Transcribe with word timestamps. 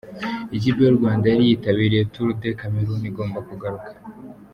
Ikipe 0.55 0.79
y'u 0.83 0.97
Rwanda 0.99 1.25
yari 1.27 1.43
yitabiriye 1.49 2.07
Tour 2.13 2.29
du 2.39 2.49
Cameroun 2.59 3.03
igomba 3.09 3.39
kugaruka. 3.47 3.89